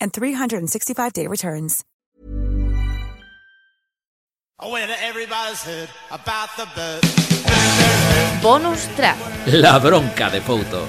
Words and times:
and 0.00 0.12
365 0.12 1.12
day 1.12 1.26
returns. 1.26 1.84
Bonus 8.42 8.86
track. 8.94 9.16
La 9.46 9.78
bronca 9.78 10.30
de 10.30 10.40
foto. 10.40 10.86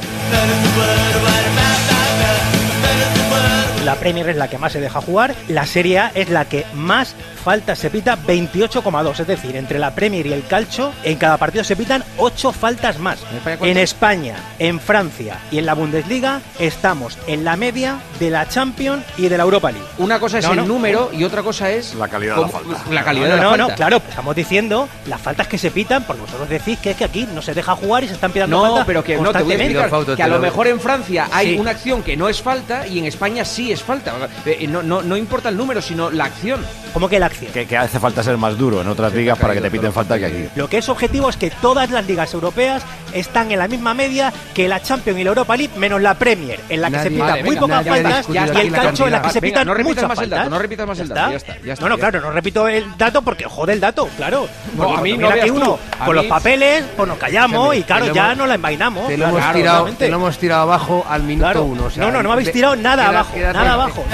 La 3.86 3.96
Premier 3.96 4.28
es 4.30 4.36
la 4.36 4.48
que 4.50 4.58
más 4.58 4.74
se 4.74 4.82
deja 4.82 5.00
jugar, 5.00 5.36
la 5.48 5.66
Serie 5.68 6.00
A 6.00 6.12
es 6.16 6.30
la 6.30 6.46
que 6.46 6.66
más 6.74 7.14
faltas 7.44 7.78
se 7.78 7.92
pita, 7.92 8.18
28,2. 8.18 9.20
Es 9.20 9.28
decir, 9.28 9.56
entre 9.56 9.78
la 9.78 9.94
Premier 9.94 10.26
y 10.26 10.34
el 10.34 10.44
Calcio, 10.48 10.92
en 11.04 11.18
cada 11.20 11.38
partido 11.38 11.64
se 11.64 11.76
pitan 11.76 12.04
8 12.18 12.52
faltas 12.52 12.98
más. 12.98 13.20
En 13.62 13.78
España, 13.78 14.36
en 14.58 14.80
Francia 14.80 15.38
y 15.52 15.60
en 15.60 15.68
la 15.68 15.76
Bundesliga 15.76 16.42
estamos 16.58 17.18
en 17.28 17.44
la 17.44 17.56
media 17.58 18.00
de 18.20 18.32
la 18.32 18.48
Champions 18.50 19.04
y 19.18 19.28
de 19.30 19.38
la 19.38 19.44
Europa 19.44 19.72
League. 19.72 19.86
Una 20.00 20.20
cosa 20.20 20.40
es 20.40 20.46
No, 20.46 20.52
el 20.54 20.58
no. 20.58 20.66
número 20.66 21.12
y 21.14 21.24
otra 21.24 21.44
cosa 21.44 21.70
es 21.70 21.94
La 21.94 22.08
calidad 22.08 22.38
de 22.38 22.42
la 22.42 22.48
falta. 22.48 22.84
La 22.90 23.04
calidad 23.04 23.28
No, 23.28 23.32
de 23.36 23.38
la 23.38 23.44
no, 23.44 23.50
falta. 23.52 23.68
no, 23.68 23.76
claro, 23.76 24.02
estamos 24.10 24.36
diciendo 24.36 24.90
las 25.06 25.22
faltas 25.22 25.48
que 25.48 25.60
se 25.60 25.70
pitan, 25.70 26.04
porque 26.06 26.24
vosotros 26.24 26.50
decís 26.50 26.80
que 26.80 26.92
es 26.92 26.98
que 26.98 27.06
aquí 27.06 27.28
no 27.36 27.44
se 27.44 27.54
deja 27.54 27.76
jugar 27.76 28.04
y 28.04 28.08
se 28.08 28.16
están 28.16 28.32
pitando 28.32 28.58
No, 28.58 28.64
faltas 28.64 28.86
pero 28.88 29.04
que 29.04 29.18
no 29.18 29.32
te 29.32 29.44
voy 29.44 29.54
a 29.54 29.56
explicar 29.58 29.90
Fauto, 29.92 30.16
que 30.16 30.24
a 30.24 30.28
lo 30.28 30.36
lo- 30.38 30.42
mejor 30.42 30.66
en 30.68 30.80
Francia 30.80 31.28
hay 31.32 31.54
Sí. 31.54 31.60
una 31.60 31.72
acción 31.72 32.02
que 32.02 32.18
no 32.18 32.28
es 32.28 32.42
falta 32.42 32.88
y 32.88 32.98
en 32.98 33.06
España 33.06 33.46
sí 33.46 33.72
es 33.72 33.75
falta. 33.84 34.30
Eh, 34.46 34.68
No, 34.68 34.82
no, 34.84 35.02
no 35.02 35.18
importa 35.18 35.50
el 35.50 35.58
número, 35.58 35.82
sino 35.82 36.10
la 36.12 36.26
acción. 36.26 36.66
¿Cómo 36.96 37.10
que 37.10 37.20
la 37.20 37.26
acción? 37.26 37.52
Que, 37.52 37.66
que 37.68 37.76
hace 37.76 38.00
falta 38.00 38.24
ser 38.24 38.38
más 38.38 38.58
duro 38.58 38.80
en 38.80 38.88
otras 38.88 39.14
ligas 39.14 39.38
para 39.38 39.54
que 39.54 39.60
te 39.60 39.70
piten 39.70 39.92
falta 39.92 40.18
que 40.18 40.26
aquí. 40.28 40.46
Lo 40.56 40.70
que 40.70 40.78
es 40.78 40.88
objetivo 40.88 41.30
es 41.30 41.36
que 41.36 41.52
todas 41.52 41.90
las 41.92 42.08
ligas 42.08 42.34
europeas 42.34 42.84
están 43.12 43.52
en 43.52 43.60
la 43.60 43.68
misma 43.68 43.94
media 43.94 44.32
que 44.54 44.70
la 44.70 44.82
Champions 44.82 45.20
y 45.20 45.24
la 45.26 45.30
Europa 45.32 45.58
League, 45.58 45.74
menos 45.78 46.02
la 46.02 46.14
Premier, 46.14 46.58
en 46.70 46.80
la 46.80 46.90
que 46.90 47.00
se 47.00 47.04
Nadie- 47.10 47.10
pitan 47.16 47.28
vale, 47.28 47.42
muy 47.44 47.50
venga, 47.56 47.60
pocas 47.62 47.86
faltas 47.86 48.26
y 48.30 48.38
el 48.38 48.72
calcio 48.72 49.06
en 49.08 49.12
la 49.12 49.22
que 49.22 49.30
se 49.30 49.40
Venga, 49.42 49.52
pitan 49.54 49.68
no 49.68 49.74
repitas 49.74 49.96
muchas 50.04 50.08
más 50.10 50.20
el 50.24 50.30
dato, 50.30 50.40
faltas. 50.42 50.52
no 50.52 50.60
repitas 50.62 50.88
más 50.88 51.00
el 51.00 51.08
dato, 51.10 51.32
ya 51.32 51.36
está, 51.38 51.54
ya 51.66 51.74
está, 51.74 51.84
no, 51.84 51.90
no, 51.90 51.96
ya 51.96 52.00
claro, 52.00 52.18
está. 52.18 52.28
no 52.30 52.34
repito 52.34 52.68
el 52.70 52.98
dato 52.98 53.22
porque 53.24 53.44
jode 53.44 53.74
el 53.74 53.80
dato, 53.82 54.08
claro. 54.16 54.48
No, 54.78 54.84
a 54.98 55.02
mí 55.02 55.14
Porque 55.16 55.18
no 55.18 55.30
aquí 55.42 55.50
uno 55.50 55.78
A 56.00 56.06
con 56.06 56.16
mí- 56.16 56.22
los 56.22 56.26
papeles, 56.28 56.86
pues 56.96 57.10
nos 57.10 57.18
callamos 57.18 57.76
y 57.76 57.84
claro, 57.84 58.14
ya 58.14 58.26
hemos- 58.28 58.38
nos 58.38 58.48
la 58.48 58.56
envainamos. 58.56 59.08
Te 59.08 59.18
lo, 59.18 59.26
claro, 59.26 59.38
hemos 59.40 59.54
tirado, 59.54 59.86
te 59.98 60.08
lo 60.10 60.16
hemos 60.16 60.38
tirado 60.38 60.62
abajo 60.62 61.06
al 61.10 61.24
minuto 61.24 61.46
Claro. 61.46 61.64
uno. 61.66 61.84
o 61.88 61.90
sea, 61.90 62.06
no, 62.06 62.12
no, 62.14 62.24
no 62.24 62.30
me 62.30 62.34
habéis 62.34 62.54
tirado 62.54 62.78
nada 62.78 63.10
abajo, 63.10 63.36
nada 63.38 63.74
abajo. 63.74 64.06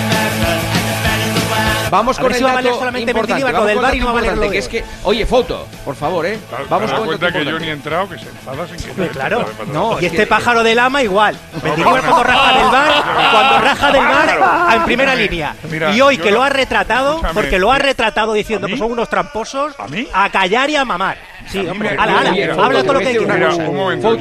Vamos 1.92 2.18
A 2.18 2.22
con 2.22 2.32
el 2.32 2.38
si 2.38 2.44
va 2.44 2.52
a 2.52 2.54
valer 2.56 2.72
dato 2.72 2.80
solamente 2.80 3.12
importante. 3.12 3.44
Vamos 3.44 3.68
del 3.68 3.76
con 3.76 3.78
el 3.78 3.84
VAR 3.84 3.96
y 3.96 4.00
no 4.00 4.06
va 4.06 4.12
a 4.12 4.14
valer 4.14 4.32
importante, 4.32 4.46
lo 4.46 4.52
que 4.52 4.58
de 4.58 4.58
es 4.60 4.68
que, 4.70 4.84
oye, 5.04 5.26
foto, 5.26 5.68
por 5.84 5.96
favor, 5.96 6.26
¿eh? 6.26 6.40
Vamos 6.70 6.86
Te 6.90 6.92
das 6.92 6.92
con 6.92 7.02
el 7.02 7.20
cuenta 7.20 7.38
que 7.38 7.46
yo 7.46 7.60
ni 7.60 7.68
he 7.68 7.72
entrado, 7.72 8.10
que 8.10 8.18
se 8.18 8.30
enfada 8.30 8.68
sin 8.68 8.96
que 8.96 9.08
claro. 9.10 9.46
No, 9.74 10.00
y 10.00 10.06
es 10.06 10.14
este 10.14 10.26
pájaro 10.26 10.64
del 10.64 10.80
ama 10.80 11.04
igual. 11.04 11.36
Cuando 11.62 12.24
raja 12.24 12.58
del 12.58 12.72
bar, 12.72 13.04
cuando 13.32 13.58
raja 13.60 13.92
del 13.92 14.04
bar 14.04 14.76
en 14.76 14.84
primera 14.86 15.16
línea. 15.16 15.56
Y 15.94 16.02
hoy 16.02 16.18
que 16.18 16.32
lo 16.32 16.42
ha 16.42 16.50
retratado, 16.50 17.22
porque 17.34 17.60
lo 17.60 17.72
ha 17.72 17.78
retratado 17.78 18.34
diciendo 18.34 18.68
que 18.68 18.78
son 18.78 18.92
unos 18.92 19.10
tramposos, 19.10 19.74
¿A 19.78 19.88
mí? 19.88 20.08
a 20.14 20.30
callar 20.30 20.70
y 20.70 20.78
a 20.78 20.86
mamar. 20.86 21.18
Sí, 21.50 21.60
hombre, 21.68 21.90
ala, 21.98 22.20
ala, 22.20 22.64
habla 22.64 22.84
todo 22.84 22.94
lo 22.94 23.00
que 23.00 23.18
quieras. 23.18 23.58
Un 23.58 23.76
momento. 23.76 24.18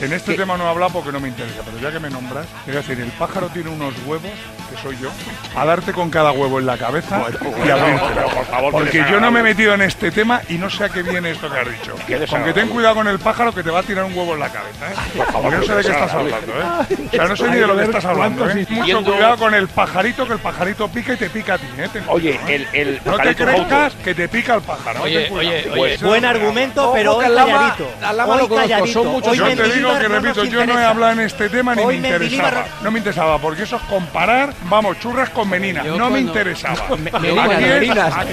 En 0.00 0.12
este 0.12 0.34
tema 0.34 0.56
no 0.56 0.64
he 0.64 0.68
hablado 0.68 0.92
porque 0.92 1.12
no 1.12 1.20
me 1.20 1.28
interesa, 1.28 1.62
pero 1.64 1.78
ya 1.78 1.90
que 1.90 1.98
me 2.00 2.10
nombras, 2.10 2.46
a 2.66 2.70
decir, 2.70 3.00
el 3.00 3.10
pájaro 3.12 3.48
tiene 3.48 3.70
unos 3.70 3.94
huevos, 4.06 4.30
que 4.70 4.76
soy 4.82 4.96
yo, 4.98 5.10
a 5.56 5.64
darte 5.64 5.92
con 5.92 6.10
cada 6.10 6.32
huevo 6.32 6.58
en 6.58 6.66
la 6.66 6.76
cabeza 6.76 7.24
y 7.64 7.70
abrírtelo. 7.70 8.28
por 8.34 8.46
favor, 8.46 8.72
Porque 8.72 8.90
que 8.90 9.10
yo 9.10 9.20
no 9.20 9.30
me 9.30 9.40
he 9.40 9.42
metido 9.42 9.74
en 9.74 9.82
este 9.82 10.10
tema 10.10 10.42
y 10.48 10.54
no 10.58 10.68
sé 10.70 10.84
a 10.84 10.88
qué 10.88 11.02
viene 11.02 11.30
esto 11.30 11.50
que 11.50 11.58
has 11.58 11.68
dicho. 11.70 11.94
Aunque 12.36 12.52
ten 12.52 12.68
cuidado 12.68 12.96
con 12.96 13.08
el 13.08 13.18
pájaro 13.18 13.52
que 13.52 13.62
te 13.62 13.70
va 13.70 13.80
a 13.80 13.82
tirar 13.82 14.04
un 14.04 14.16
huevo 14.16 14.34
en 14.34 14.40
la 14.40 14.48
cabeza, 14.50 14.90
¿eh? 14.90 15.22
Porque 15.32 15.56
no 15.56 15.62
sé 15.62 15.74
de 15.74 15.82
qué 15.82 15.90
estás 15.90 16.12
hablando, 16.14 16.52
¿eh? 16.52 16.96
O 17.12 17.16
sea, 17.16 17.24
no 17.26 17.36
sé 17.36 17.50
ni 17.50 17.56
de 17.56 17.66
lo 17.66 17.76
que 17.76 17.84
estás 17.84 18.04
hablando, 18.04 18.50
¿eh? 18.50 18.66
Mucho 18.70 19.04
cuidado 19.04 19.36
con 19.38 19.54
el 19.54 19.68
pajarito, 19.68 20.26
que 20.26 20.34
el 20.34 20.38
pajarito 20.38 20.88
pica 20.88 21.14
y 21.14 21.16
te 21.16 21.30
pica 21.30 21.54
a 21.54 21.58
ti, 21.58 21.66
¿eh? 21.78 21.88
Oye, 22.08 22.38
¿eh? 22.48 22.66
el, 22.72 22.88
el 22.88 23.00
No 23.04 23.18
te 23.18 23.34
creas 23.34 23.94
que 23.96 24.14
te 24.14 24.28
pica 24.28 24.54
el 24.54 24.62
pájaro. 24.62 25.02
Oye, 25.02 25.21
oye, 25.30 25.48
oye. 25.70 25.70
Pues, 25.76 26.02
Buen 26.02 26.24
argumento, 26.24 26.92
pero 26.92 27.16
hoy 27.16 27.24
calladito. 27.24 27.88
Hoy 28.26 28.48
calladito. 28.48 28.86
son 28.92 29.06
muchos 29.08 29.36
Yo 29.36 29.44
te 29.46 29.68
digo 29.70 29.98
que 29.98 30.08
repito, 30.08 30.44
yo 30.44 30.66
no 30.66 30.78
he 30.78 30.84
hablado 30.84 31.12
en 31.12 31.20
este 31.20 31.48
tema 31.48 31.74
ni 31.74 31.82
Hoy 31.82 31.98
me 31.98 32.08
interesaba. 32.08 32.50
Mendilibar- 32.50 32.82
No 32.82 32.90
me 32.90 32.98
interesaba, 32.98 33.38
porque 33.38 33.62
eso 33.62 33.76
es 33.76 33.82
comparar, 33.82 34.54
vamos, 34.64 34.98
churras 34.98 35.30
con 35.30 35.48
meninas. 35.48 35.84
No 35.86 36.10
me 36.10 36.20
interesaba. 36.20 36.86
aquí- 36.88 38.32